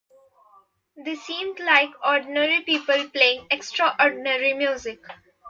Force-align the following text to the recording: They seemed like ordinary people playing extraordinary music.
They 0.97 1.13
seemed 1.13 1.59
like 1.59 1.91
ordinary 2.03 2.61
people 2.61 3.07
playing 3.09 3.45
extraordinary 3.51 4.53
music. 4.55 4.99